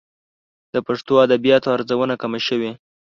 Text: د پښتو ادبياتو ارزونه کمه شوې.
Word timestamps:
د 0.73 0.75
پښتو 0.87 1.13
ادبياتو 1.25 1.73
ارزونه 1.75 2.15
کمه 2.21 2.39
شوې. 2.47 2.71